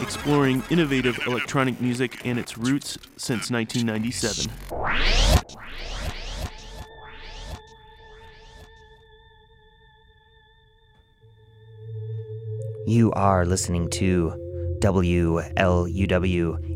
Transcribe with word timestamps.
Exploring 0.00 0.62
innovative 0.70 1.18
electronic 1.26 1.80
music 1.80 2.24
and 2.24 2.38
its 2.38 2.56
roots 2.58 2.98
since 3.16 3.50
1997. 3.50 4.52
You 12.86 13.12
are 13.12 13.46
listening 13.46 13.88
to 13.90 14.32
WLUW 14.80 15.46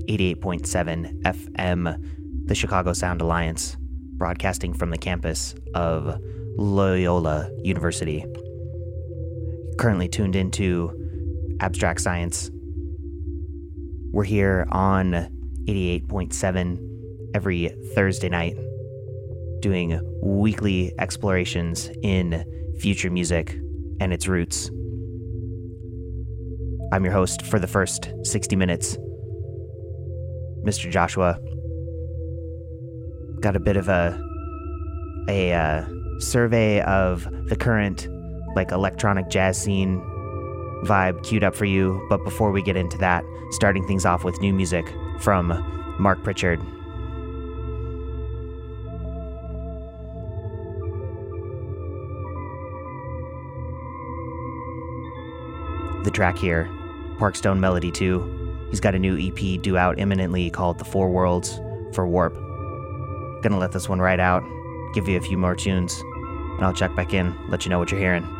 88.7 0.08 1.22
FM, 1.22 2.46
the 2.46 2.54
Chicago 2.54 2.92
Sound 2.92 3.20
Alliance, 3.20 3.76
broadcasting 4.16 4.72
from 4.72 4.90
the 4.90 4.98
campus 4.98 5.54
of 5.74 6.20
Loyola 6.56 7.50
University. 7.62 8.24
Currently 9.78 10.08
tuned 10.08 10.36
into 10.36 11.56
Abstract 11.60 12.00
Science. 12.00 12.50
We're 14.12 14.24
here 14.24 14.66
on 14.70 15.12
88.7 15.66 17.32
every 17.34 17.68
Thursday 17.94 18.28
night, 18.28 18.56
doing 19.60 20.00
weekly 20.22 20.92
explorations 20.98 21.90
in 22.02 22.44
future 22.80 23.10
music 23.10 23.58
and 24.00 24.12
its 24.12 24.26
roots. 24.26 24.70
I'm 26.92 27.04
your 27.04 27.12
host 27.12 27.42
for 27.42 27.58
the 27.58 27.66
first 27.66 28.12
60 28.22 28.56
minutes, 28.56 28.96
Mr. 30.64 30.90
Joshua. 30.90 31.38
Got 33.40 33.56
a 33.56 33.60
bit 33.60 33.76
of 33.76 33.88
a 33.88 34.22
a 35.28 35.52
uh, 35.52 35.84
survey 36.18 36.80
of 36.82 37.28
the 37.48 37.56
current 37.56 38.08
like 38.54 38.70
electronic 38.70 39.28
jazz 39.28 39.60
scene 39.60 40.00
vibe 40.84 41.22
queued 41.24 41.44
up 41.44 41.54
for 41.54 41.64
you, 41.64 42.04
but 42.08 42.22
before 42.24 42.50
we 42.50 42.62
get 42.62 42.76
into 42.76 42.96
that, 42.98 43.24
starting 43.50 43.86
things 43.86 44.04
off 44.04 44.24
with 44.24 44.40
new 44.40 44.52
music 44.52 44.86
from 45.20 45.48
Mark 45.98 46.22
Pritchard. 46.22 46.60
The 56.04 56.10
track 56.12 56.38
here 56.38 56.68
Parkstone 57.18 57.58
Melody 57.58 57.90
2. 57.90 58.68
He's 58.70 58.80
got 58.80 58.94
a 58.94 58.98
new 58.98 59.16
EP 59.18 59.60
due 59.60 59.76
out 59.76 59.98
imminently 59.98 60.50
called 60.50 60.78
The 60.78 60.84
Four 60.84 61.10
Worlds 61.10 61.60
for 61.92 62.06
Warp. 62.06 62.45
Gonna 63.42 63.58
let 63.58 63.72
this 63.72 63.88
one 63.88 64.00
ride 64.00 64.20
out, 64.20 64.42
give 64.94 65.08
you 65.08 65.16
a 65.16 65.20
few 65.20 65.38
more 65.38 65.54
tunes, 65.54 66.02
and 66.56 66.64
I'll 66.64 66.72
check 66.72 66.94
back 66.94 67.14
in, 67.14 67.36
let 67.48 67.64
you 67.64 67.70
know 67.70 67.78
what 67.78 67.90
you're 67.90 68.00
hearing. 68.00 68.35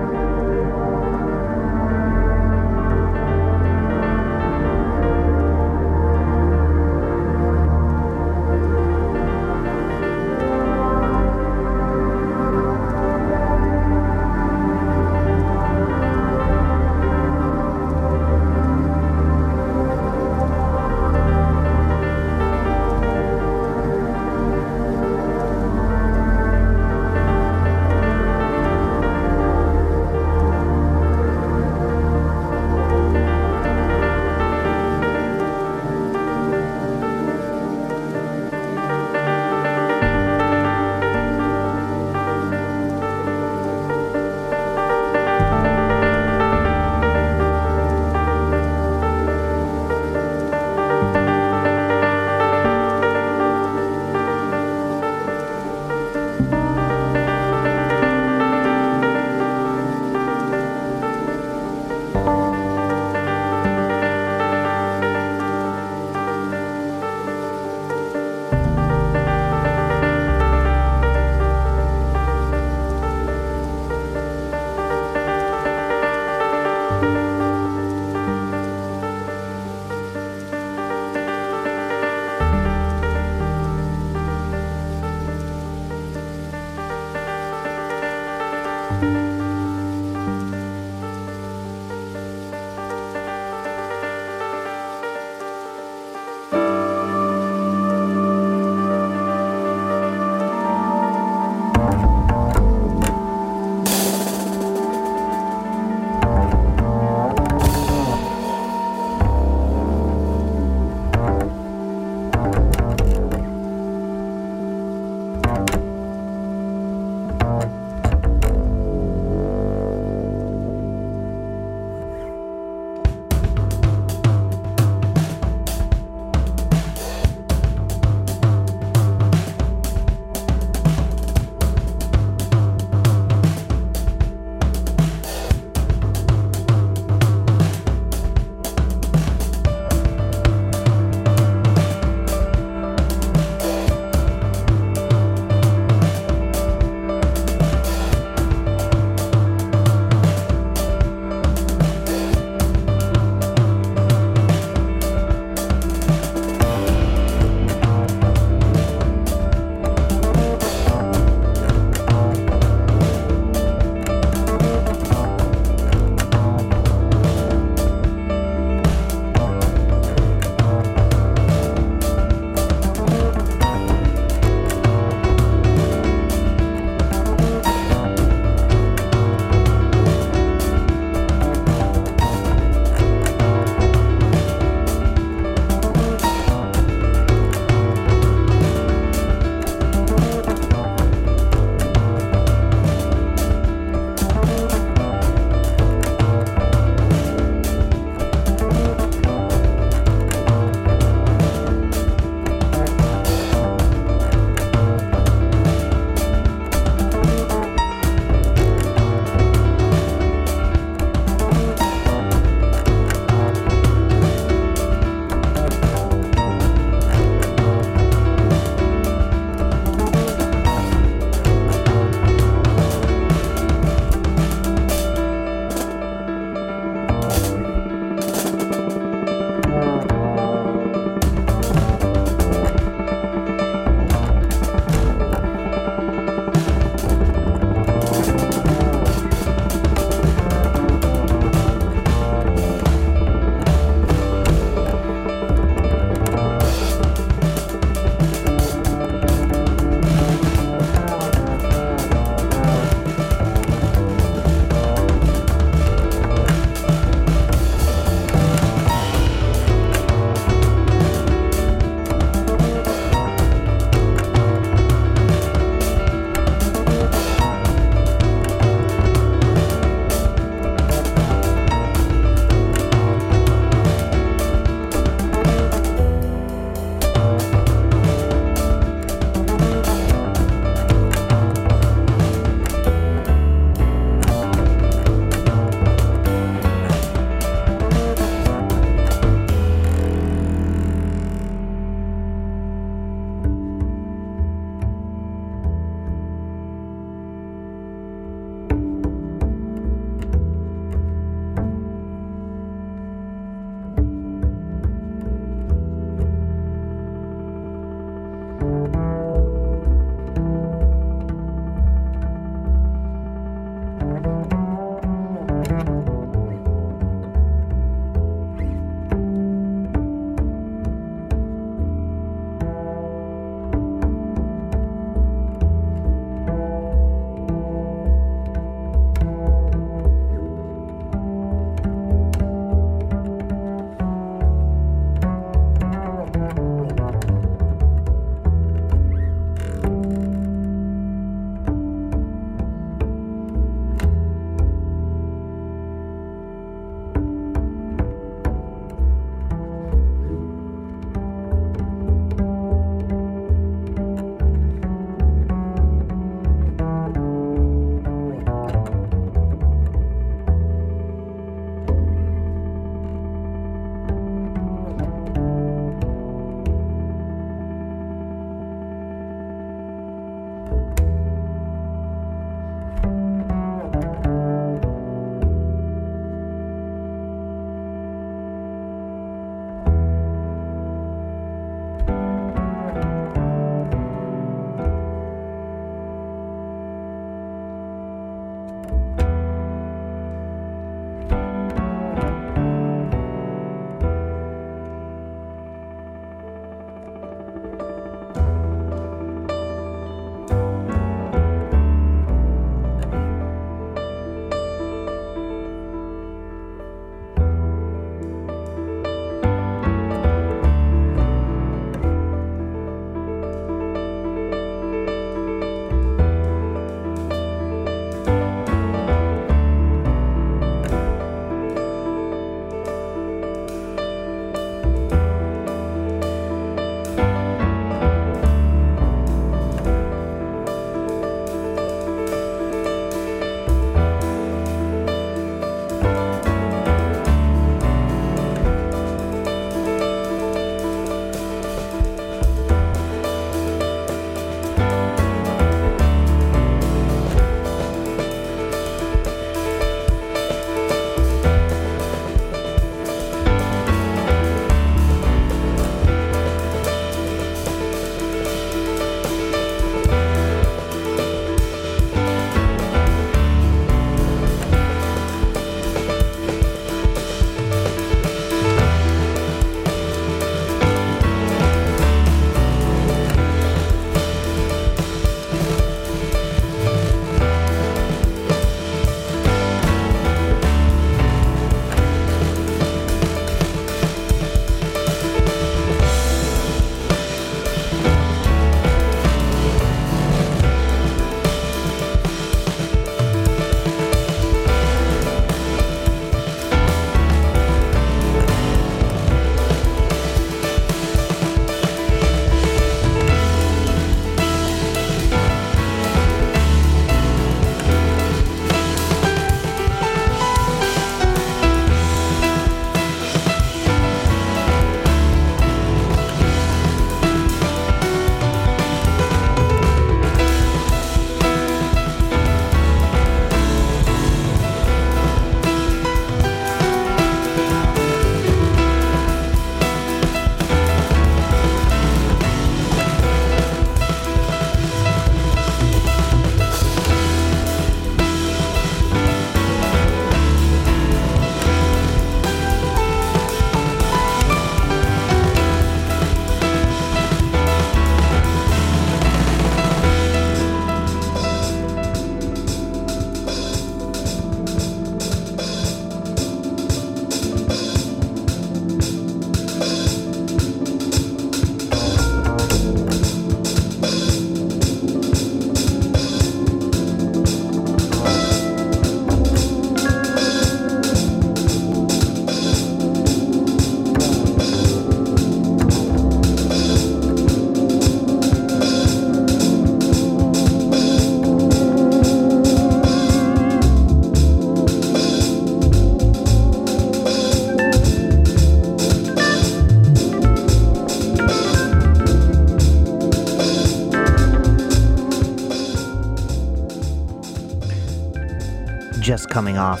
Coming 599.50 599.76
off 599.76 600.00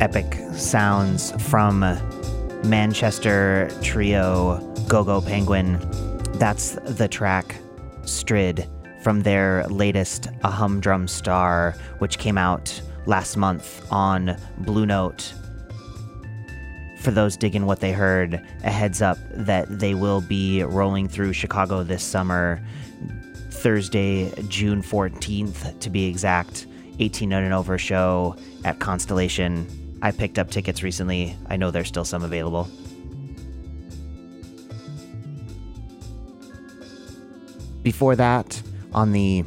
epic 0.00 0.38
sounds 0.52 1.32
from 1.50 1.82
uh, 1.82 2.00
Manchester 2.64 3.68
trio 3.82 4.58
Gogo 4.86 5.20
Penguin. 5.20 5.76
That's 6.34 6.78
the 6.84 7.08
track 7.08 7.56
Strid 8.04 8.68
from 9.02 9.22
their 9.22 9.66
latest 9.66 10.28
A 10.44 10.50
Humdrum 10.52 11.08
Star, 11.08 11.74
which 11.98 12.18
came 12.18 12.38
out 12.38 12.80
last 13.06 13.36
month 13.36 13.84
on 13.90 14.36
Blue 14.58 14.86
Note. 14.86 15.34
For 17.00 17.10
those 17.10 17.36
digging 17.36 17.66
what 17.66 17.80
they 17.80 17.90
heard, 17.90 18.40
a 18.62 18.70
heads 18.70 19.02
up 19.02 19.18
that 19.32 19.66
they 19.80 19.94
will 19.94 20.20
be 20.20 20.62
rolling 20.62 21.08
through 21.08 21.32
Chicago 21.32 21.82
this 21.82 22.04
summer, 22.04 22.64
Thursday, 23.50 24.30
June 24.46 24.80
14th 24.80 25.80
to 25.80 25.90
be 25.90 26.06
exact. 26.06 26.67
18 26.98 27.32
and 27.32 27.54
over 27.54 27.78
show 27.78 28.36
at 28.64 28.78
Constellation. 28.78 29.66
I 30.02 30.10
picked 30.10 30.38
up 30.38 30.50
tickets 30.50 30.82
recently. 30.82 31.36
I 31.48 31.56
know 31.56 31.70
there's 31.70 31.88
still 31.88 32.04
some 32.04 32.22
available. 32.22 32.68
Before 37.82 38.16
that, 38.16 38.60
on 38.92 39.12
the 39.12 39.44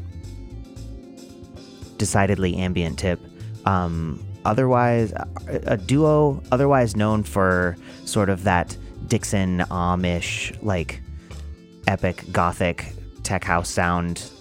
decidedly 1.97 2.55
ambient 2.55 2.97
tip, 2.97 3.19
um, 3.65 4.25
otherwise, 4.45 5.13
a 5.47 5.77
duo 5.77 6.41
otherwise 6.51 6.95
known 6.95 7.23
for 7.23 7.77
sort 8.05 8.29
of 8.29 8.43
that 8.43 8.75
Dixon 9.07 9.59
Amish, 9.69 10.57
like 10.63 11.01
epic 11.87 12.23
gothic 12.31 12.93
tech 13.23 13.43
house 13.43 13.69
sound 13.69 14.31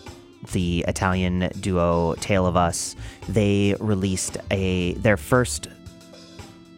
the 0.53 0.85
Italian 0.89 1.51
duo 1.61 2.15
Tale 2.21 2.47
of 2.47 2.57
Us, 2.57 2.97
they 3.29 3.75
released 3.81 4.37
a 4.51 4.95
their 4.95 5.17
first 5.17 5.69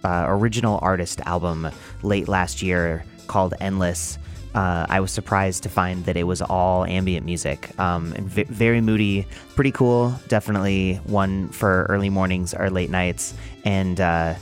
uh, 0.05 0.25
original 0.29 0.79
artist 0.83 1.21
album 1.27 1.69
late 2.03 2.29
last 2.29 2.63
year 2.63 3.05
called 3.27 3.55
Endless. 3.61 4.19
Uh, 4.55 4.85
I 4.89 5.01
was 5.01 5.11
surprised 5.11 5.63
to 5.63 5.71
find 5.71 6.05
that 6.05 6.17
it 6.17 6.25
was 6.25 6.43
all 6.43 6.85
ambient 6.85 7.25
music 7.25 7.71
um, 7.81 8.13
and 8.13 8.29
v- 8.29 8.45
very 8.45 8.83
moody, 8.83 9.27
pretty 9.55 9.73
cool. 9.73 10.15
Definitely 10.29 10.97
one 11.05 11.49
for 11.49 11.87
early 11.89 12.11
mornings 12.11 12.53
or 12.53 12.69
late 12.69 12.91
nights. 12.91 13.33
And 13.65 13.99
uh, 13.99 14.35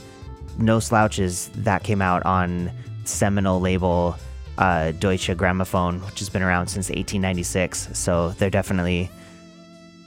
no 0.57 0.79
slouches 0.79 1.49
that 1.55 1.83
came 1.83 2.01
out 2.01 2.25
on 2.25 2.71
seminal 3.05 3.61
label 3.61 4.17
uh, 4.57 4.91
Deutsche 4.91 5.29
Grammophon, 5.29 6.05
which 6.05 6.19
has 6.19 6.29
been 6.29 6.41
around 6.41 6.67
since 6.67 6.89
1896. 6.89 7.97
So 7.97 8.31
they're 8.31 8.49
definitely 8.49 9.09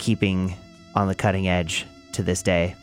keeping 0.05 0.55
on 0.95 1.09
the 1.09 1.14
cutting 1.14 1.49
edge 1.49 1.87
to 2.12 2.23
this 2.23 2.43
day. 2.43 2.75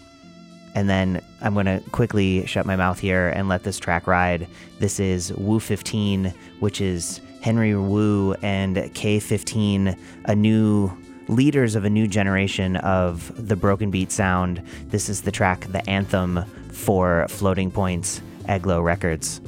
And 0.73 0.89
then 0.89 1.21
I'm 1.39 1.53
going 1.53 1.67
to 1.67 1.79
quickly 1.91 2.47
shut 2.47 2.65
my 2.65 2.75
mouth 2.75 2.97
here 2.97 3.29
and 3.29 3.47
let 3.47 3.61
this 3.61 3.77
track 3.77 4.07
ride. 4.07 4.47
This 4.79 4.99
is 4.99 5.31
Wu 5.33 5.59
15, 5.59 6.33
which 6.61 6.81
is 6.81 7.21
Henry 7.41 7.75
Wu 7.75 8.33
and 8.41 8.75
K15, 8.75 9.95
a 10.25 10.35
new 10.35 10.91
leaders 11.27 11.75
of 11.75 11.85
a 11.85 11.91
new 11.91 12.07
generation 12.07 12.77
of 12.77 13.31
the 13.47 13.55
broken 13.55 13.91
beat 13.91 14.11
sound. 14.11 14.63
This 14.87 15.07
is 15.07 15.21
the 15.21 15.31
track, 15.31 15.67
the 15.67 15.87
anthem 15.87 16.43
for 16.71 17.27
Floating 17.29 17.69
Points, 17.69 18.19
Eglo 18.47 18.81
Records. 18.81 19.41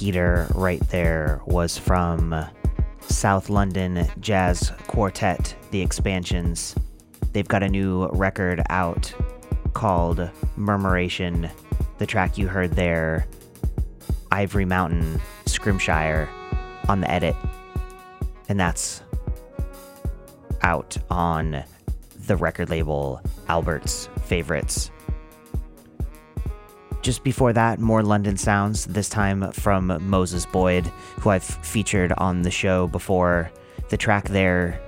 Heater 0.00 0.46
right 0.54 0.80
there 0.88 1.42
was 1.44 1.76
from 1.76 2.34
South 3.02 3.50
London 3.50 4.08
Jazz 4.18 4.72
Quartet, 4.86 5.54
The 5.72 5.82
Expansions. 5.82 6.74
They've 7.34 7.46
got 7.46 7.62
a 7.62 7.68
new 7.68 8.06
record 8.08 8.62
out 8.70 9.12
called 9.74 10.30
Murmuration. 10.56 11.50
The 11.98 12.06
track 12.06 12.38
you 12.38 12.48
heard 12.48 12.72
there, 12.72 13.26
Ivory 14.32 14.64
Mountain, 14.64 15.20
Scrimshire, 15.44 16.30
on 16.88 17.02
the 17.02 17.10
edit. 17.10 17.36
And 18.48 18.58
that's 18.58 19.02
out 20.62 20.96
on 21.10 21.62
the 22.26 22.36
record 22.36 22.70
label 22.70 23.20
Albert's 23.48 24.08
Favorites. 24.24 24.90
Just 27.02 27.24
before 27.24 27.54
that, 27.54 27.78
more 27.78 28.02
London 28.02 28.36
sounds, 28.36 28.84
this 28.84 29.08
time 29.08 29.52
from 29.52 29.98
Moses 30.08 30.44
Boyd, 30.44 30.86
who 31.20 31.30
I've 31.30 31.42
featured 31.42 32.12
on 32.18 32.42
the 32.42 32.50
show 32.50 32.88
before. 32.88 33.50
The 33.88 33.96
track 33.96 34.28
there 34.28 34.78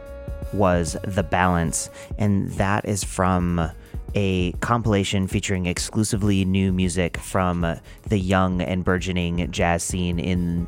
was 0.52 0.96
The 1.04 1.22
Balance, 1.22 1.88
and 2.18 2.50
that 2.52 2.84
is 2.84 3.02
from 3.02 3.70
a 4.14 4.52
compilation 4.60 5.26
featuring 5.26 5.64
exclusively 5.64 6.44
new 6.44 6.70
music 6.70 7.16
from 7.16 7.80
the 8.08 8.18
young 8.18 8.60
and 8.60 8.84
burgeoning 8.84 9.50
jazz 9.50 9.82
scene 9.82 10.18
in 10.18 10.66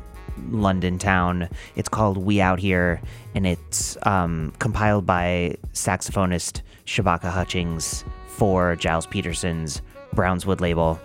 London 0.49 0.97
town. 0.97 1.47
It's 1.75 1.89
called 1.89 2.17
We 2.17 2.41
Out 2.41 2.59
Here, 2.59 2.99
and 3.35 3.45
it's 3.45 3.97
um, 4.03 4.51
compiled 4.57 5.05
by 5.05 5.57
saxophonist 5.73 6.61
Shabaka 6.87 7.29
Hutchings 7.29 8.03
for 8.27 8.75
Gilles 8.79 9.05
Peterson's 9.05 9.83
Brownswood 10.15 10.59
label. 10.59 10.99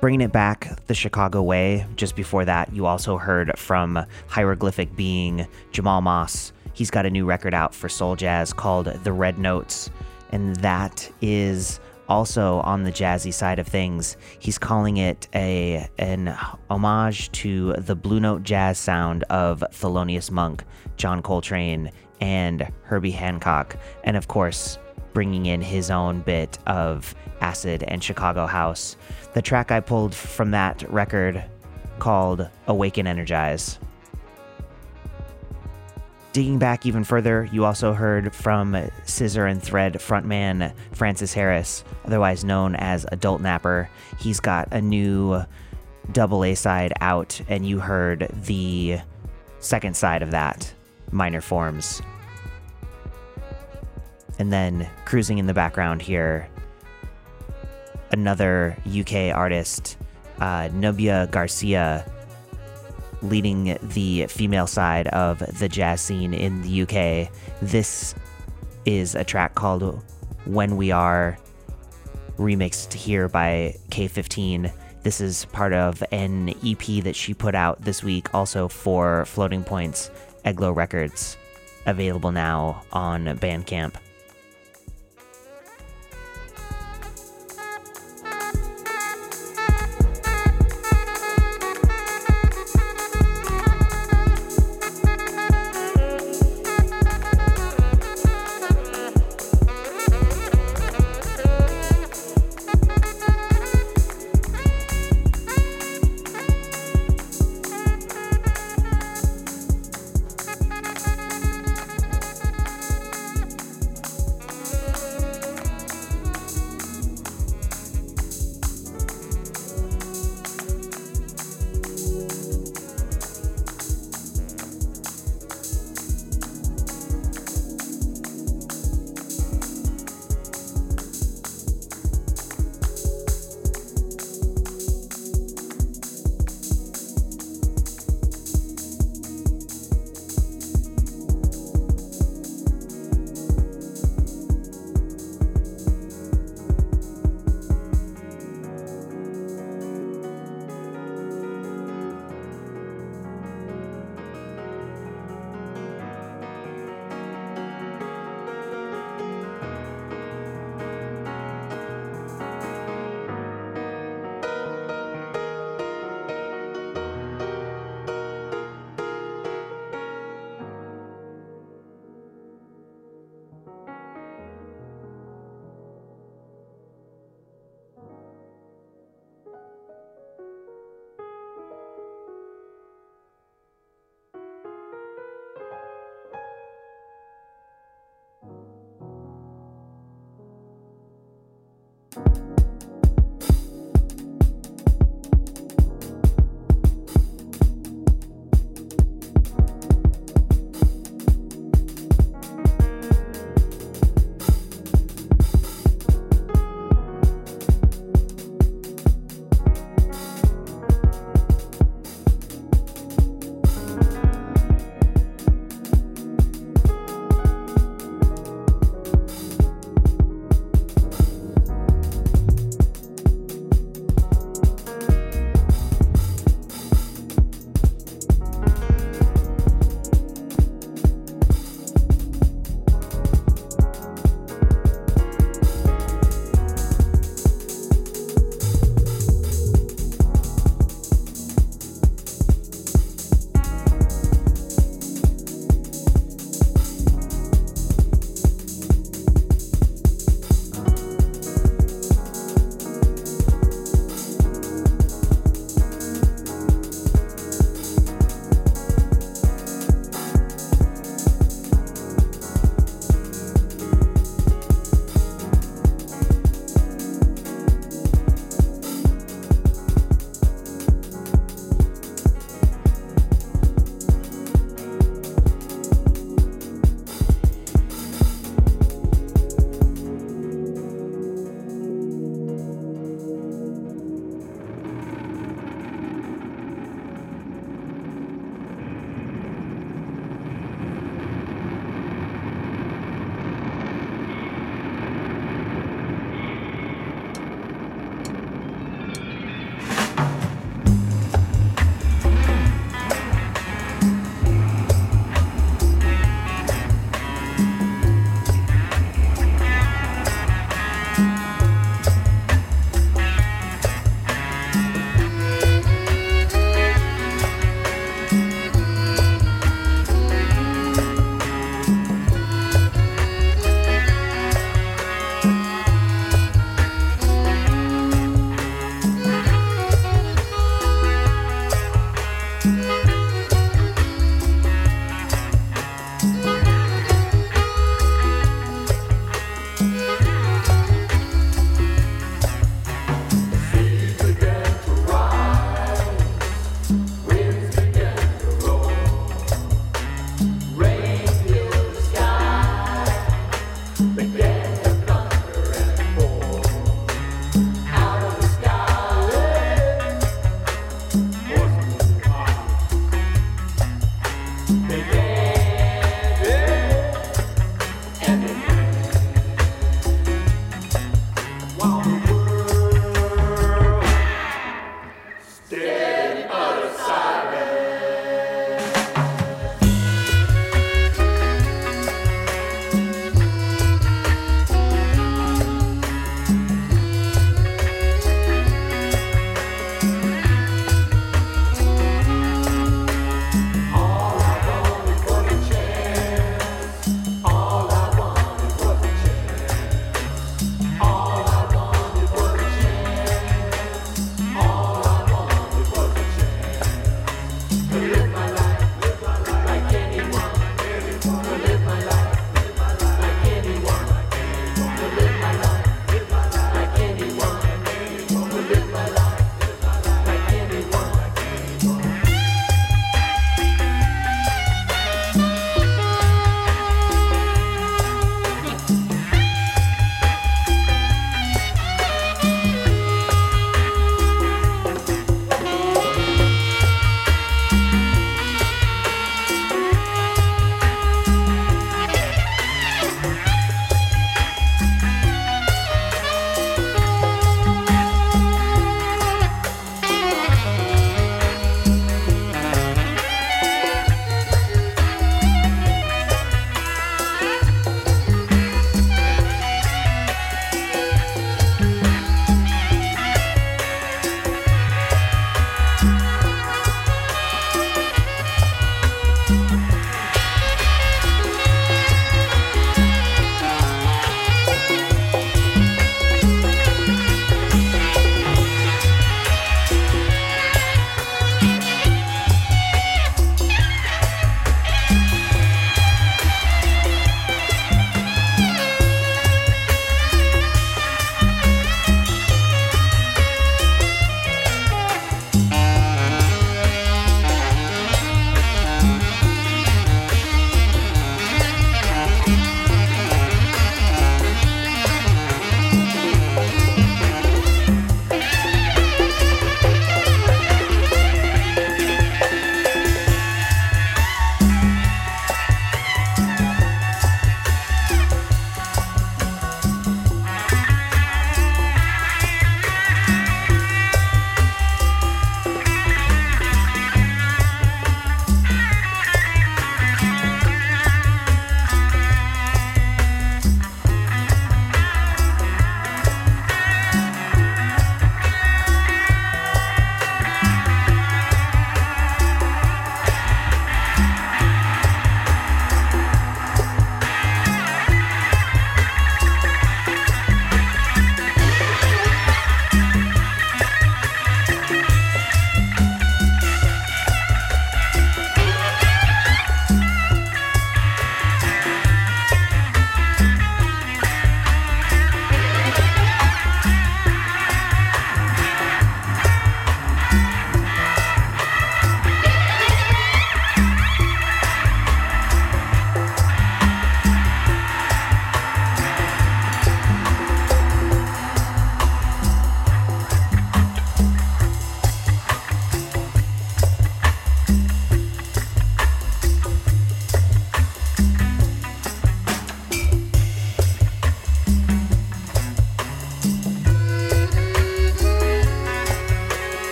Bringing 0.00 0.20
it 0.20 0.30
back 0.30 0.86
the 0.86 0.94
Chicago 0.94 1.42
way, 1.42 1.84
just 1.96 2.14
before 2.14 2.44
that, 2.44 2.72
you 2.72 2.86
also 2.86 3.18
heard 3.18 3.58
from 3.58 3.98
Hieroglyphic 4.28 4.94
Being 4.94 5.48
Jamal 5.72 6.02
Moss. 6.02 6.52
He's 6.72 6.88
got 6.88 7.04
a 7.04 7.10
new 7.10 7.24
record 7.24 7.52
out 7.52 7.74
for 7.74 7.88
soul 7.88 8.14
jazz 8.14 8.52
called 8.52 8.86
The 8.86 9.12
Red 9.12 9.40
Notes, 9.40 9.90
and 10.30 10.54
that 10.56 11.10
is 11.20 11.80
also 12.08 12.60
on 12.60 12.84
the 12.84 12.92
jazzy 12.92 13.34
side 13.34 13.58
of 13.58 13.66
things. 13.66 14.16
He's 14.38 14.56
calling 14.56 14.98
it 14.98 15.26
a 15.34 15.88
an 15.98 16.28
homage 16.70 17.32
to 17.32 17.72
the 17.72 17.96
blue 17.96 18.20
note 18.20 18.44
jazz 18.44 18.78
sound 18.78 19.24
of 19.24 19.64
Thelonious 19.72 20.30
Monk, 20.30 20.62
John 20.96 21.22
Coltrane, 21.22 21.90
and 22.20 22.70
Herbie 22.84 23.10
Hancock, 23.10 23.76
and 24.04 24.16
of 24.16 24.28
course, 24.28 24.78
bringing 25.12 25.46
in 25.46 25.60
his 25.60 25.90
own 25.90 26.20
bit 26.20 26.56
of 26.68 27.16
acid 27.40 27.82
and 27.82 28.02
Chicago 28.02 28.46
house. 28.46 28.96
The 29.34 29.42
track 29.42 29.70
I 29.70 29.80
pulled 29.80 30.14
from 30.14 30.50
that 30.52 30.82
record 30.90 31.44
called 31.98 32.48
Awaken 32.66 33.06
Energize. 33.06 33.78
Digging 36.32 36.58
back 36.58 36.86
even 36.86 37.04
further, 37.04 37.48
you 37.50 37.64
also 37.64 37.92
heard 37.92 38.34
from 38.34 38.76
Scissor 39.04 39.46
and 39.46 39.62
Thread 39.62 39.94
frontman 39.94 40.72
Francis 40.92 41.32
Harris, 41.32 41.84
otherwise 42.04 42.44
known 42.44 42.76
as 42.76 43.06
Adultnapper. 43.06 43.88
He's 44.18 44.38
got 44.38 44.68
a 44.70 44.80
new 44.80 45.42
double 46.12 46.44
A 46.44 46.54
side 46.54 46.92
out, 47.00 47.40
and 47.48 47.66
you 47.66 47.80
heard 47.80 48.30
the 48.44 48.98
second 49.60 49.96
side 49.96 50.22
of 50.22 50.30
that, 50.30 50.72
Minor 51.10 51.40
Forms. 51.40 52.02
And 54.38 54.52
then 54.52 54.88
cruising 55.04 55.38
in 55.38 55.46
the 55.46 55.54
background 55.54 56.02
here, 56.02 56.48
another 58.12 58.76
UK 58.86 59.34
artist, 59.34 59.96
uh, 60.40 60.68
Nubya 60.68 61.30
Garcia, 61.30 62.04
leading 63.22 63.78
the 63.82 64.26
female 64.28 64.66
side 64.66 65.08
of 65.08 65.38
the 65.58 65.68
jazz 65.68 66.00
scene 66.00 66.34
in 66.34 66.62
the 66.62 66.82
UK. 66.82 67.30
This 67.60 68.14
is 68.84 69.14
a 69.14 69.24
track 69.24 69.54
called 69.54 70.02
When 70.44 70.76
We 70.76 70.92
Are, 70.92 71.36
remixed 72.36 72.92
here 72.92 73.28
by 73.28 73.76
K15. 73.90 74.72
This 75.02 75.20
is 75.20 75.44
part 75.46 75.72
of 75.72 76.02
an 76.12 76.50
EP 76.64 77.02
that 77.04 77.16
she 77.16 77.34
put 77.34 77.54
out 77.54 77.82
this 77.82 78.02
week, 78.02 78.32
also 78.34 78.68
for 78.68 79.24
Floating 79.26 79.64
Points 79.64 80.10
Eglo 80.44 80.72
Records, 80.72 81.36
available 81.86 82.32
now 82.32 82.82
on 82.92 83.26
Bandcamp. 83.38 83.94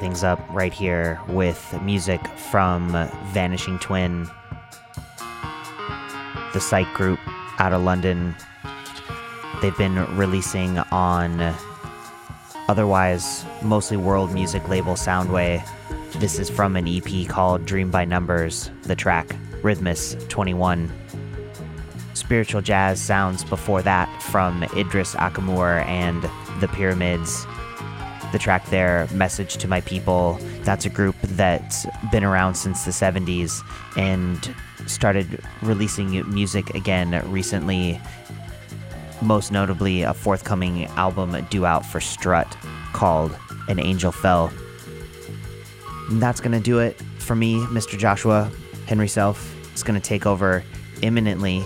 Things 0.00 0.24
up 0.24 0.40
right 0.48 0.72
here 0.72 1.20
with 1.28 1.78
music 1.82 2.26
from 2.26 2.90
Vanishing 3.32 3.78
Twin, 3.80 4.26
the 6.54 6.58
psych 6.60 6.90
group 6.94 7.18
out 7.58 7.74
of 7.74 7.82
London. 7.82 8.34
They've 9.60 9.76
been 9.76 9.96
releasing 10.16 10.78
on 10.78 11.54
otherwise 12.66 13.44
mostly 13.60 13.98
world 13.98 14.32
music 14.32 14.66
label 14.70 14.94
Soundway. 14.94 15.62
This 16.12 16.38
is 16.38 16.48
from 16.48 16.76
an 16.76 16.88
EP 16.88 17.28
called 17.28 17.66
Dream 17.66 17.90
by 17.90 18.06
Numbers, 18.06 18.70
the 18.84 18.96
track 18.96 19.36
Rhythmus 19.62 20.16
21. 20.28 20.90
Spiritual 22.14 22.62
jazz 22.62 23.02
sounds 23.02 23.44
before 23.44 23.82
that 23.82 24.08
from 24.22 24.62
Idris 24.74 25.14
Ackamoor 25.14 25.84
and 25.84 26.22
the 26.60 26.68
Pyramids. 26.68 27.46
The 28.32 28.38
track 28.38 28.66
there, 28.66 29.08
Message 29.12 29.56
to 29.56 29.66
My 29.66 29.80
People, 29.80 30.38
that's 30.62 30.86
a 30.86 30.88
group 30.88 31.16
that's 31.22 31.84
been 32.12 32.22
around 32.22 32.54
since 32.54 32.84
the 32.84 32.92
70s 32.92 33.60
and 33.96 34.54
started 34.86 35.42
releasing 35.62 36.10
music 36.32 36.72
again 36.74 37.20
recently. 37.30 38.00
Most 39.20 39.50
notably, 39.50 40.02
a 40.02 40.14
forthcoming 40.14 40.84
album 40.96 41.44
due 41.50 41.66
out 41.66 41.84
for 41.84 42.00
Strut 42.00 42.56
called 42.92 43.36
An 43.68 43.80
Angel 43.80 44.12
Fell. 44.12 44.52
And 46.08 46.22
that's 46.22 46.40
going 46.40 46.52
to 46.52 46.60
do 46.60 46.78
it 46.78 47.00
for 47.18 47.34
me, 47.34 47.56
Mr. 47.66 47.98
Joshua. 47.98 48.50
Henry 48.86 49.08
Self 49.08 49.56
is 49.74 49.82
going 49.82 50.00
to 50.00 50.06
take 50.06 50.24
over 50.24 50.62
imminently, 51.02 51.64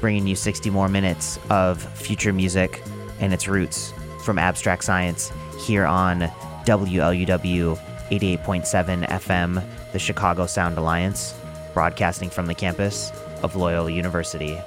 bringing 0.00 0.26
you 0.26 0.34
60 0.34 0.70
more 0.70 0.88
minutes 0.88 1.38
of 1.50 1.80
future 1.96 2.32
music 2.32 2.82
and 3.20 3.32
its 3.32 3.46
roots 3.46 3.92
from 4.24 4.38
abstract 4.38 4.84
science 4.84 5.32
here 5.58 5.84
on 5.84 6.20
WLUW 6.64 7.78
88.7 8.10 9.06
FM, 9.08 9.62
the 9.92 9.98
Chicago 9.98 10.46
Sound 10.46 10.78
Alliance, 10.78 11.34
broadcasting 11.74 12.30
from 12.30 12.46
the 12.46 12.54
campus 12.54 13.12
of 13.42 13.56
Loyola 13.56 13.90
University. 13.90 14.58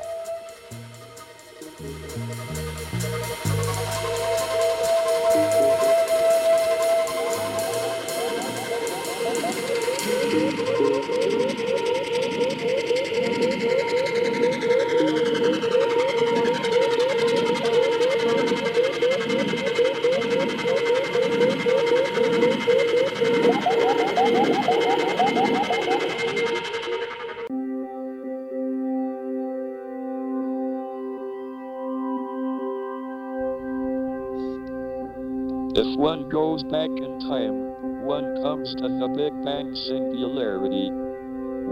If 35.73 35.97
one 35.97 36.27
goes 36.27 36.63
back 36.63 36.89
in 36.89 37.19
time, 37.21 38.03
one 38.03 38.41
comes 38.43 38.75
to 38.75 38.89
the 38.89 39.07
Big 39.15 39.31
Bang 39.45 39.73
singularity, 39.87 40.91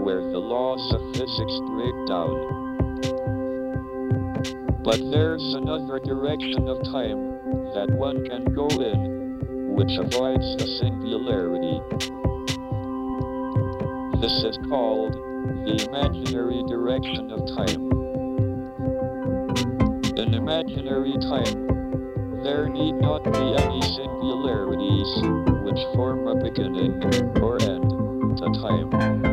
where 0.00 0.22
the 0.22 0.40
laws 0.40 0.80
of 0.94 1.02
physics 1.12 1.60
break 1.68 1.92
down. 2.08 2.32
But 4.82 5.04
there's 5.10 5.52
another 5.52 6.00
direction 6.00 6.66
of 6.66 6.82
time 6.84 7.44
that 7.76 7.92
one 7.92 8.24
can 8.24 8.44
go 8.54 8.68
in, 8.68 9.76
which 9.76 9.92
avoids 9.98 10.56
the 10.56 10.66
singularity. 10.80 11.76
This 14.22 14.32
is 14.44 14.56
called 14.70 15.12
the 15.12 15.76
imaginary 15.88 16.62
direction 16.66 17.30
of 17.32 17.44
time. 17.54 17.92
In 20.16 20.32
imaginary 20.32 21.18
time, 21.20 21.79
there 22.42 22.68
need 22.68 22.92
not 22.92 23.22
be 23.24 23.54
any 23.62 23.82
singularities 23.82 25.10
which 25.62 25.80
form 25.94 26.26
a 26.26 26.34
beginning 26.36 27.02
or 27.42 27.60
end 27.62 28.38
to 28.38 28.46
time. 28.60 29.29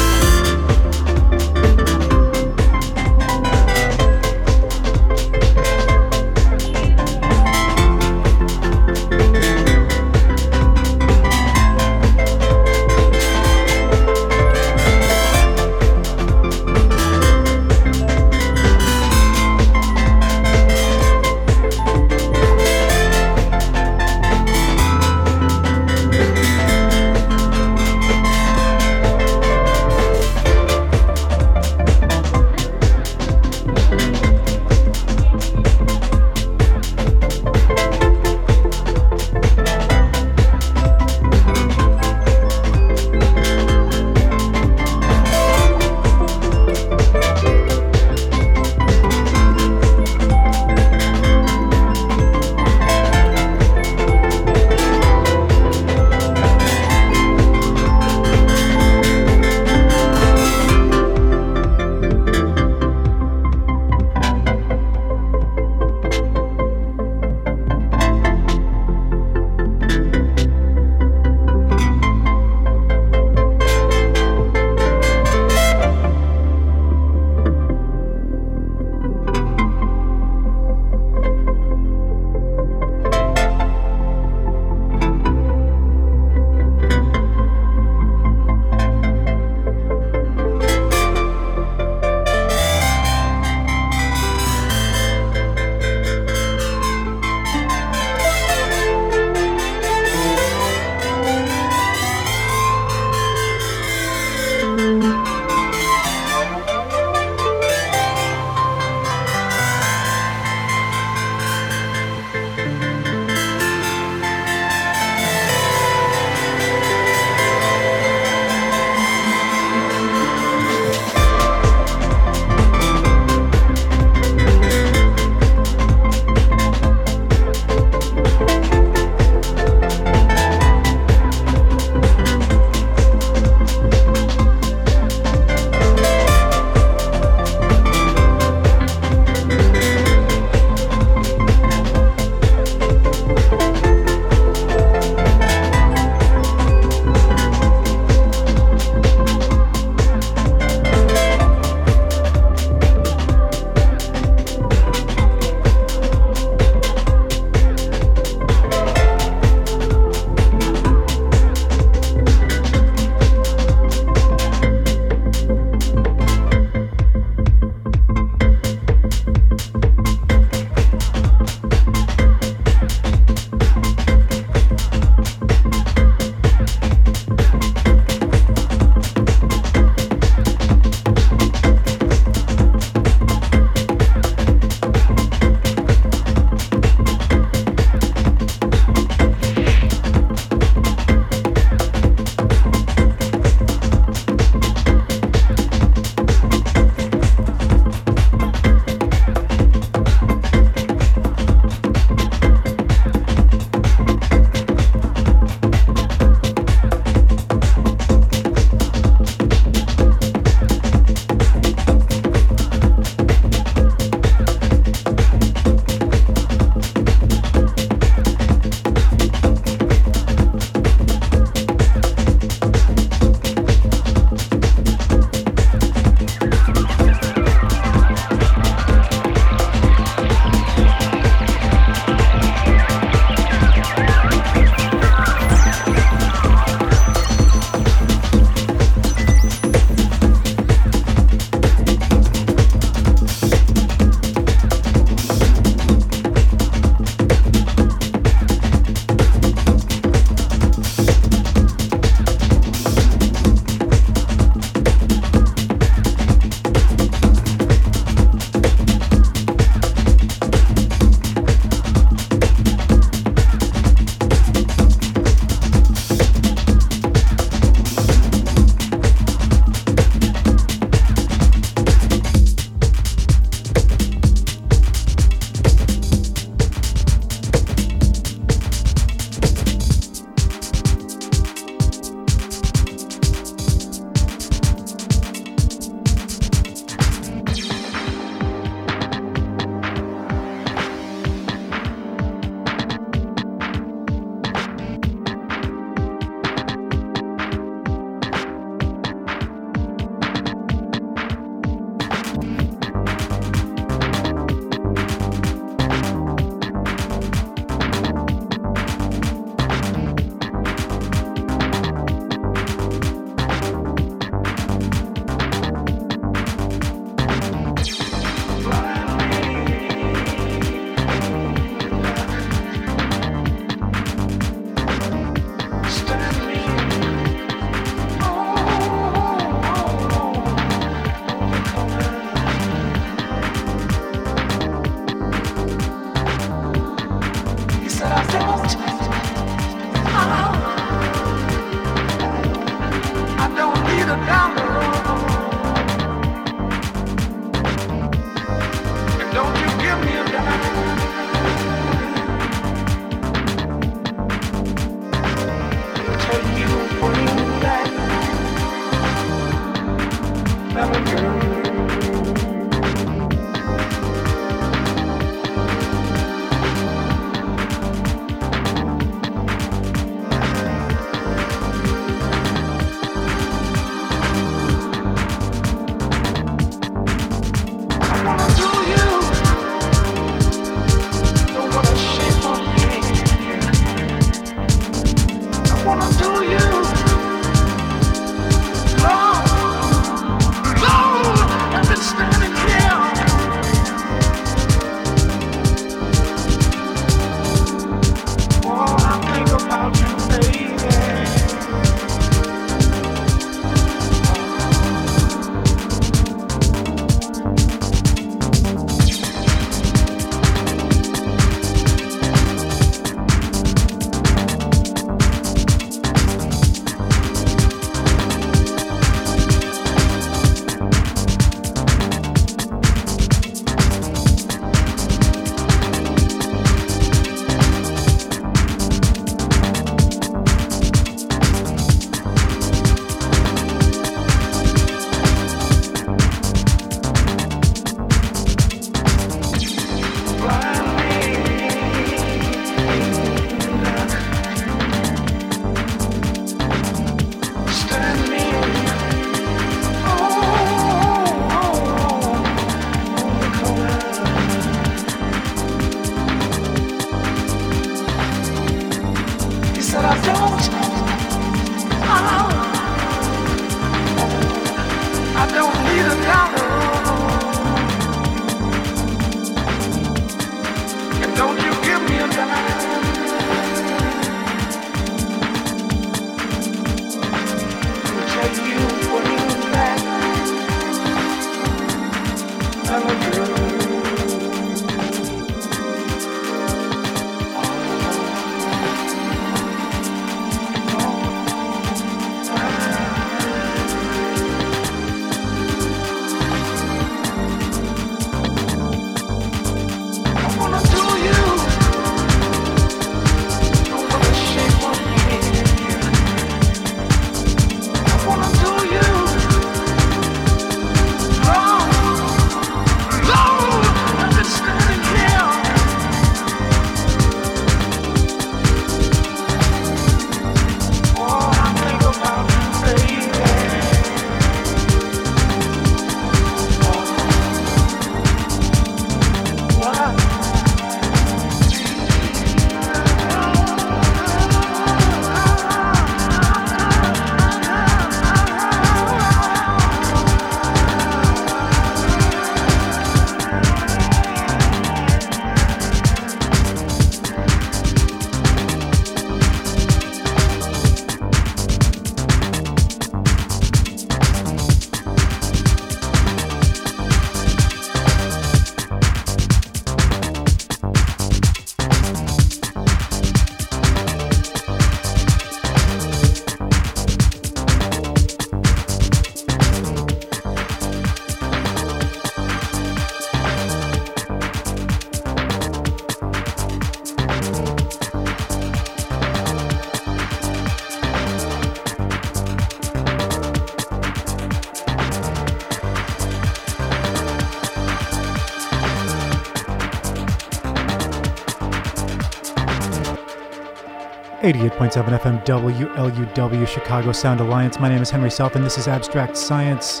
88.7 594.48 595.18
FM 595.20 595.44
WLUW 595.44 596.66
Chicago 596.66 597.12
Sound 597.12 597.40
Alliance. 597.40 597.78
My 597.78 597.90
name 597.90 598.00
is 598.00 598.08
Henry 598.08 598.30
Self, 598.30 598.56
and 598.56 598.64
this 598.64 598.78
is 598.78 598.88
Abstract 598.88 599.36
Science. 599.36 600.00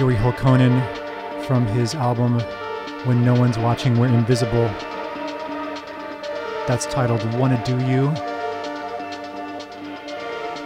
Jori 0.00 0.16
Hulkkonen 0.16 0.82
from 1.44 1.64
his 1.66 1.94
album 1.94 2.40
When 3.04 3.24
No 3.24 3.34
One's 3.34 3.56
Watching, 3.56 3.96
We're 3.96 4.08
Invisible. 4.08 4.66
That's 6.66 6.86
titled 6.86 7.22
Wanna 7.34 7.62
Do 7.64 7.78
You. 7.86 8.08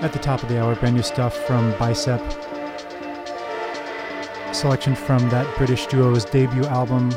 At 0.01 0.15
the 0.15 0.21
top 0.21 0.43
of 0.43 0.49
the 0.49 0.59
hour, 0.59 0.75
brand 0.77 0.97
new 0.97 1.03
stuff 1.03 1.37
from 1.47 1.73
Bicep. 1.73 2.23
Selection 4.55 4.95
from 4.95 5.29
that 5.29 5.55
British 5.59 5.85
duo's 5.85 6.25
debut 6.25 6.65
album 6.65 7.11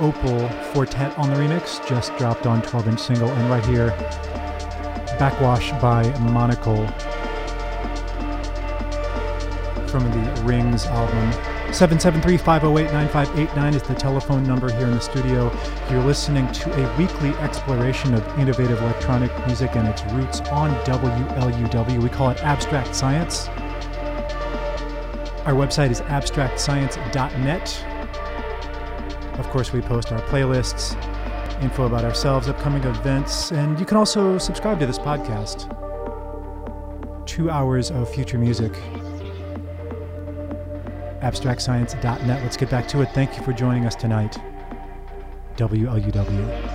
Opal 0.00 0.48
Four 0.72 0.86
Tet 0.86 1.16
on 1.18 1.30
the 1.30 1.36
remix, 1.36 1.86
just 1.86 2.16
dropped 2.16 2.46
on 2.46 2.62
12 2.62 2.88
inch 2.88 3.00
single, 3.00 3.28
and 3.28 3.50
right 3.50 3.64
here, 3.66 3.90
Backwash 5.18 5.70
by 5.80 6.08
Monocle 6.18 6.86
from 9.88 10.04
the 10.10 10.42
Rings 10.42 10.86
album. 10.86 11.32
773 11.72 12.36
508 12.36 12.92
9589 12.92 13.74
is 13.74 13.82
the 13.82 13.94
telephone 13.94 14.42
number 14.44 14.72
here 14.72 14.86
in 14.86 14.92
the 14.92 15.00
studio. 15.00 15.52
You're 15.90 16.02
listening 16.02 16.50
to 16.52 16.72
a 16.72 16.96
weekly 16.96 17.30
exploration 17.38 18.14
of 18.14 18.26
innovative 18.38 18.80
electronic 18.80 19.30
music 19.46 19.76
and 19.76 19.86
its 19.86 20.02
roots 20.12 20.40
on 20.50 20.70
WLUW. 20.84 22.02
We 22.02 22.08
call 22.08 22.30
it 22.30 22.42
Abstract 22.42 22.94
Science. 22.94 23.48
Our 25.46 25.54
website 25.54 25.90
is 25.90 26.00
abstractscience.net. 26.02 27.89
Of 29.40 29.48
course, 29.48 29.72
we 29.72 29.80
post 29.80 30.12
our 30.12 30.20
playlists, 30.22 30.94
info 31.62 31.86
about 31.86 32.04
ourselves, 32.04 32.46
upcoming 32.46 32.84
events, 32.84 33.50
and 33.50 33.80
you 33.80 33.86
can 33.86 33.96
also 33.96 34.38
subscribe 34.38 34.78
to 34.80 34.86
this 34.86 34.98
podcast. 34.98 35.66
Two 37.26 37.50
hours 37.50 37.90
of 37.90 38.08
future 38.08 38.38
music 38.38 38.72
abstractscience.net. 41.22 42.42
Let's 42.42 42.56
get 42.56 42.70
back 42.70 42.88
to 42.88 43.02
it. 43.02 43.10
Thank 43.12 43.36
you 43.36 43.42
for 43.42 43.52
joining 43.52 43.86
us 43.86 43.94
tonight. 43.94 44.36
WLUW. 45.56 46.69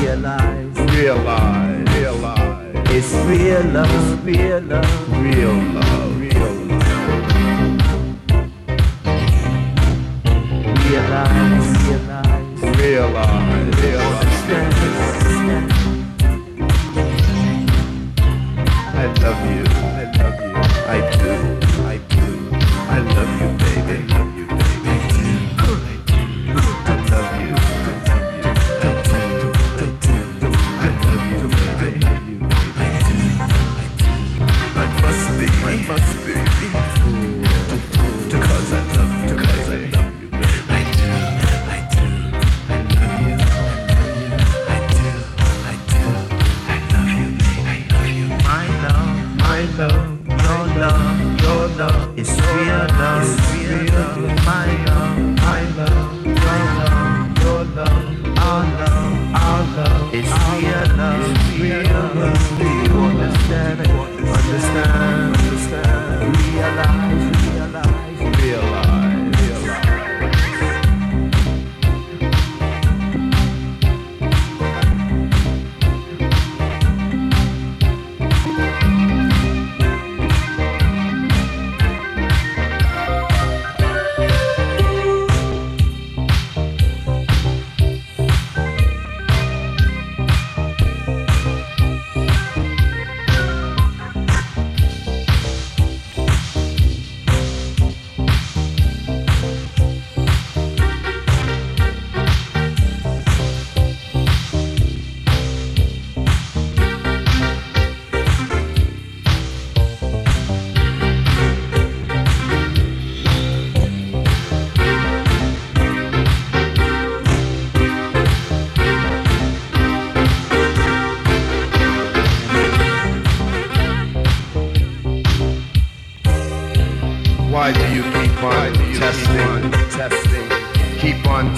realize, 0.00 0.78
realize, 0.96 1.88
realize. 1.96 2.86
It's 2.90 3.12
real 3.26 3.62
love, 3.72 3.90
it's 3.90 4.24
real 4.24 4.60
love. 4.62 5.03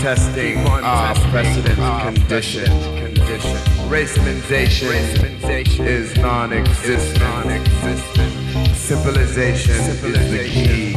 Testing 0.06 0.58
our 0.58 1.16
precedent 1.32 1.74
condition. 1.74 2.64
condition. 2.64 3.56
Racemanization 3.90 5.84
is 5.84 6.16
non-existent. 6.18 7.18
non-existent. 7.18 8.76
Civilization, 8.76 9.74
is 9.74 10.00
the 10.00 10.44
key. 10.48 10.94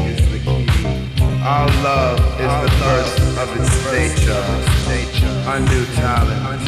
Our 1.42 1.66
love 1.82 2.20
is 2.40 2.54
the 2.62 2.70
first 2.78 3.18
of 3.40 3.50
its 3.58 3.74
nature. 3.92 4.46
nature. 4.88 5.34
Our 5.50 5.60
new 5.60 5.86
talent, 5.96 6.62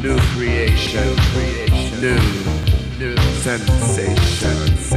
new 0.00 0.18
creation, 0.32 1.14
new, 2.00 2.22
new 2.98 3.16
sensation. 3.42 4.89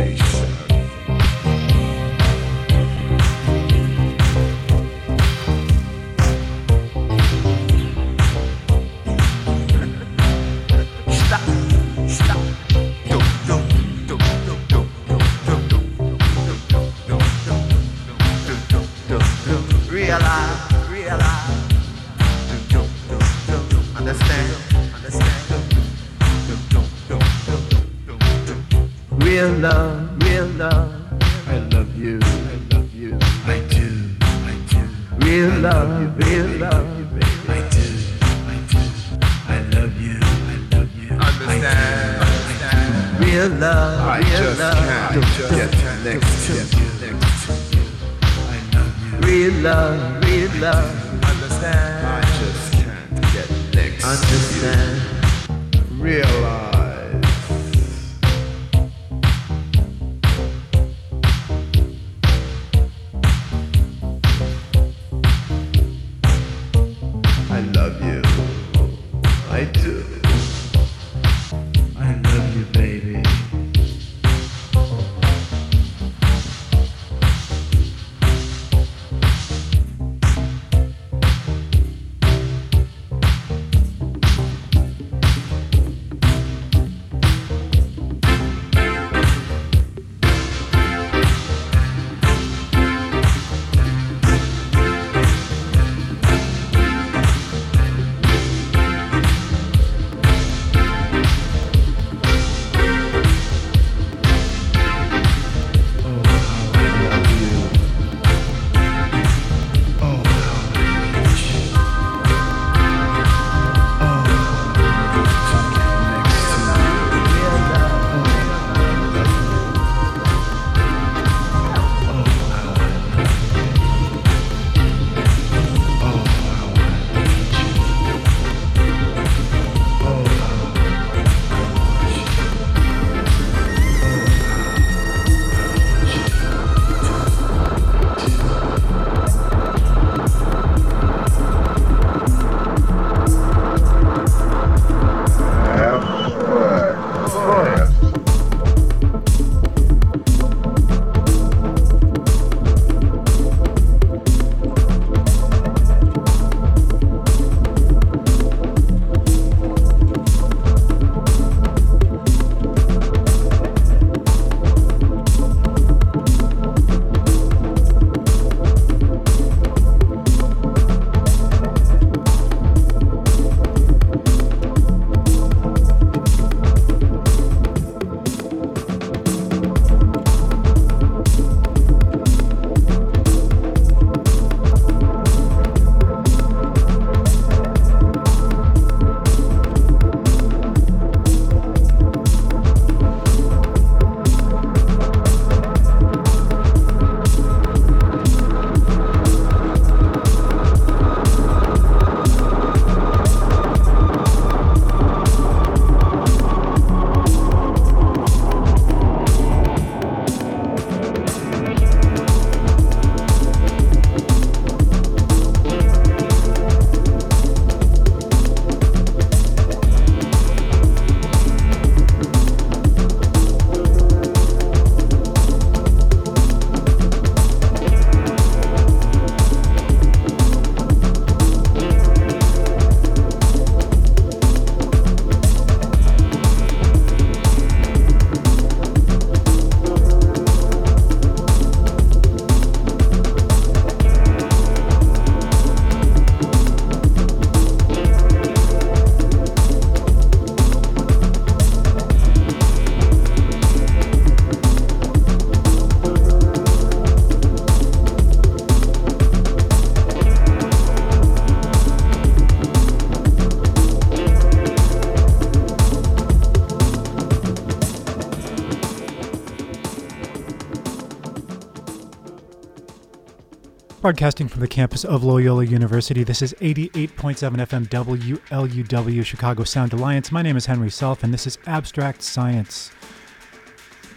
Broadcasting 274.03 274.49
from 274.49 274.59
the 274.59 274.67
campus 274.67 275.05
of 275.05 275.23
Loyola 275.23 275.63
University, 275.63 276.25
this 276.25 276.41
is 276.41 276.53
88.7 276.59 277.37
FM 277.37 277.87
WLUW 277.87 279.25
Chicago 279.25 279.63
Sound 279.63 279.93
Alliance. 279.93 280.29
My 280.29 280.41
name 280.41 280.57
is 280.57 280.65
Henry 280.65 280.89
Self, 280.89 281.23
and 281.23 281.33
this 281.33 281.47
is 281.47 281.57
Abstract 281.67 282.21
Science, 282.21 282.91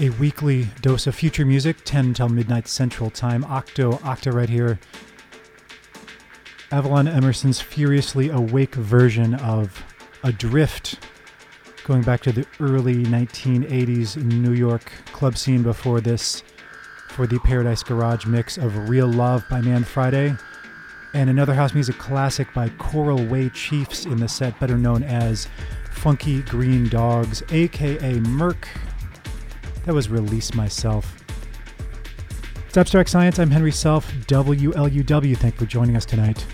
a 0.01 0.11
weekly 0.11 0.67
dose 0.83 1.07
of 1.07 1.15
future 1.15 1.47
music, 1.47 1.77
10 1.85 2.15
till 2.15 2.29
midnight 2.29 2.67
Central 2.67 3.11
Time. 3.11 3.45
Octo, 3.45 3.93
Octa 3.99 4.35
right 4.35 4.49
here. 4.49 4.81
Avalon 6.73 7.07
Emerson's 7.07 7.61
furiously 7.61 8.29
awake 8.29 8.75
version 8.75 9.37
of 9.37 9.85
Adrift, 10.25 10.99
going 11.85 12.03
back 12.03 12.23
to 12.23 12.33
the 12.33 12.45
early 12.59 13.05
1980s 13.05 14.17
New 14.17 14.53
York 14.53 14.91
club 15.13 15.39
scene 15.39 15.63
before 15.63 16.01
this 16.01 16.43
for 17.17 17.27
the 17.27 17.39
Paradise 17.39 17.83
Garage 17.83 18.27
mix 18.27 18.59
of 18.59 18.91
Real 18.91 19.07
Love 19.07 19.43
by 19.49 19.63
Man 19.63 19.85
Friday, 19.85 20.37
and 21.15 21.31
another 21.31 21.55
house 21.55 21.73
music 21.73 21.97
classic 21.97 22.53
by 22.53 22.69
Coral 22.69 23.25
Way 23.25 23.49
Chiefs 23.49 24.05
in 24.05 24.19
the 24.19 24.29
set, 24.29 24.61
better 24.61 24.77
known 24.77 25.03
as 25.03 25.49
Funky 25.93 26.43
Green 26.43 26.91
Dogs, 26.91 27.43
aka 27.51 28.21
Murk. 28.21 28.69
That 29.87 29.95
was 29.95 30.11
Release 30.11 30.53
Myself. 30.53 31.25
It's 32.69 32.77
Abstract 32.77 33.09
Science. 33.09 33.39
I'm 33.39 33.51
Henry 33.51 33.73
Self, 33.73 34.13
WLUW. 34.27 35.39
Thank 35.39 35.55
you 35.55 35.59
for 35.61 35.65
joining 35.65 35.97
us 35.97 36.05
tonight. 36.05 36.45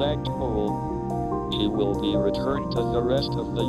thankful. 0.00 1.50
He 1.52 1.68
will 1.68 2.00
be 2.00 2.16
returned 2.16 2.72
to 2.72 2.80
the 2.80 3.02
rest 3.02 3.32
of 3.34 3.54
the 3.54 3.62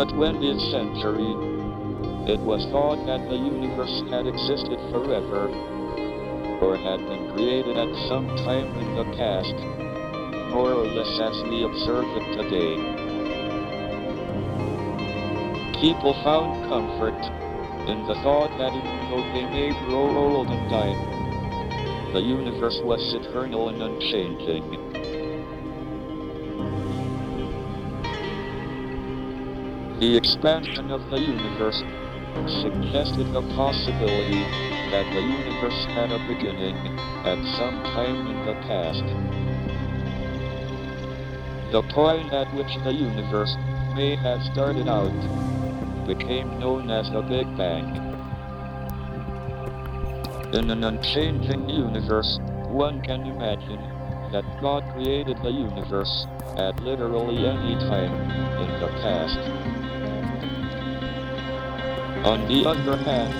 the 0.00 0.06
20th 0.16 0.64
century, 0.72 1.28
it 2.32 2.40
was 2.40 2.64
thought 2.72 2.96
that 3.04 3.20
the 3.28 3.36
universe 3.36 4.00
had 4.08 4.24
existed 4.24 4.80
forever, 4.88 5.52
or 6.64 6.72
had 6.72 7.04
been 7.04 7.28
created 7.36 7.76
at 7.76 7.92
some 8.08 8.24
time 8.48 8.64
in 8.80 8.96
the 8.96 9.04
past, 9.20 9.52
more 10.56 10.72
or 10.72 10.88
less 10.88 11.12
as 11.20 11.36
we 11.52 11.68
observe 11.68 12.08
it 12.16 12.26
today. 12.32 12.80
People 15.84 16.16
found 16.24 16.64
comfort 16.72 17.20
in 17.84 18.00
the 18.08 18.16
thought 18.24 18.56
that 18.56 18.72
even 18.72 18.98
though 19.12 19.26
they 19.36 19.44
may 19.52 19.68
grow 19.84 20.08
old 20.16 20.48
and 20.48 20.64
die, 20.72 20.96
the 22.14 22.24
universe 22.24 22.80
was 22.84 23.04
eternal 23.20 23.68
and 23.68 23.82
unchanging. 23.82 24.89
The 30.00 30.16
expansion 30.16 30.90
of 30.90 31.10
the 31.10 31.20
universe 31.20 31.82
suggested 32.62 33.34
the 33.34 33.42
possibility 33.54 34.40
that 34.88 35.04
the 35.12 35.20
universe 35.20 35.84
had 35.92 36.10
a 36.10 36.18
beginning 36.26 36.74
at 37.26 37.36
some 37.58 37.82
time 37.92 38.26
in 38.28 38.46
the 38.46 38.54
past. 38.64 39.04
The 41.70 41.82
point 41.92 42.32
at 42.32 42.48
which 42.54 42.74
the 42.82 42.94
universe 42.94 43.54
may 43.94 44.16
have 44.16 44.42
started 44.54 44.88
out 44.88 45.12
became 46.06 46.58
known 46.58 46.90
as 46.90 47.10
the 47.10 47.20
Big 47.20 47.54
Bang. 47.58 47.94
In 50.54 50.70
an 50.70 50.82
unchanging 50.82 51.68
universe, 51.68 52.38
one 52.68 53.02
can 53.02 53.26
imagine 53.26 53.82
that 54.32 54.46
God 54.62 54.82
created 54.94 55.36
the 55.42 55.50
universe 55.50 56.26
at 56.56 56.80
literally 56.82 57.46
any 57.46 57.74
time 57.74 58.14
in 58.62 58.80
the 58.80 58.88
past. 59.02 59.69
On 62.24 62.46
the 62.48 62.68
other 62.68 62.98
hand, 62.98 63.32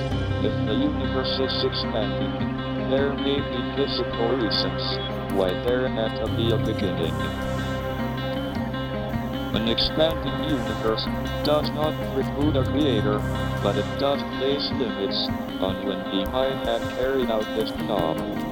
if 0.43 0.53
the 0.67 0.73
universe 0.73 1.39
is 1.39 1.65
expanding, 1.65 2.33
there 2.89 3.13
may 3.13 3.37
be 3.37 3.77
physical 3.77 4.29
reasons 4.37 4.83
why 5.37 5.51
there 5.65 5.87
had 5.87 6.17
to 6.17 6.27
be 6.35 6.51
a 6.51 6.57
beginning. 6.57 7.13
An 9.55 9.69
expanding 9.69 10.33
universe 10.45 11.05
does 11.45 11.69
not 11.71 11.93
preclude 12.15 12.57
a 12.57 12.65
creator, 12.65 13.19
but 13.63 13.77
it 13.77 13.87
does 13.99 14.23
place 14.39 14.71
limits 14.73 15.29
on 15.61 15.85
when 15.85 16.01
he 16.11 16.25
might 16.33 16.57
have 16.65 16.81
carried 16.97 17.31
out 17.31 17.45
his 17.59 17.71
job. 17.87 18.50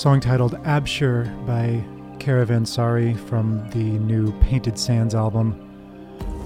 Song 0.00 0.18
titled 0.18 0.54
Abshur 0.62 1.26
by 1.46 1.84
Caravansary 2.18 3.18
from 3.28 3.68
the 3.68 3.98
new 3.98 4.32
Painted 4.40 4.78
Sands 4.78 5.14
album 5.14 5.52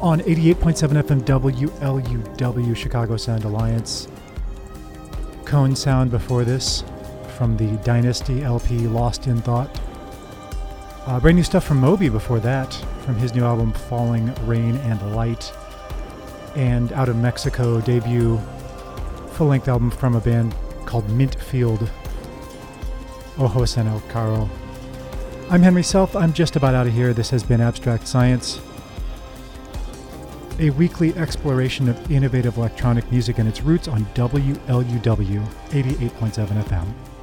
on 0.00 0.18
88.7 0.22 1.00
FM 1.00 1.20
WLUW 1.22 2.76
Chicago 2.76 3.16
Sound 3.16 3.44
Alliance. 3.44 4.08
Cone 5.44 5.76
Sound 5.76 6.10
before 6.10 6.42
this 6.42 6.82
from 7.38 7.56
the 7.56 7.76
Dynasty 7.84 8.42
LP 8.42 8.88
Lost 8.88 9.28
in 9.28 9.40
Thought. 9.40 9.70
Uh, 11.06 11.20
brand 11.20 11.36
new 11.36 11.44
stuff 11.44 11.62
from 11.62 11.78
Moby 11.78 12.08
before 12.08 12.40
that 12.40 12.74
from 13.04 13.14
his 13.14 13.36
new 13.36 13.44
album 13.44 13.72
Falling 13.72 14.34
Rain 14.48 14.78
and 14.78 15.14
Light. 15.14 15.52
And 16.56 16.92
out 16.92 17.08
of 17.08 17.14
Mexico, 17.18 17.80
debut 17.80 18.36
full 19.30 19.46
length 19.46 19.68
album 19.68 19.92
from 19.92 20.16
a 20.16 20.20
band 20.20 20.56
called 20.86 21.08
Mint 21.08 21.40
Field 21.40 21.78
Ojos 21.82 22.03
en 23.38 23.86
el 23.86 24.00
Carro. 24.08 24.48
I'm 25.50 25.62
Henry 25.62 25.82
Self. 25.82 26.14
I'm 26.16 26.32
just 26.32 26.56
about 26.56 26.74
out 26.74 26.86
of 26.86 26.92
here. 26.92 27.12
This 27.12 27.30
has 27.30 27.42
been 27.42 27.60
Abstract 27.60 28.06
Science, 28.06 28.60
a 30.58 30.70
weekly 30.70 31.14
exploration 31.16 31.88
of 31.88 32.10
innovative 32.10 32.56
electronic 32.56 33.10
music 33.10 33.38
and 33.38 33.48
its 33.48 33.60
roots 33.60 33.88
on 33.88 34.04
WLUW 34.14 35.44
88.7 35.70 36.64
FM. 36.64 37.13